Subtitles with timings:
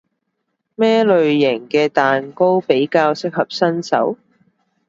[0.73, 4.17] 咩類型嘅蛋糕比較適合新手？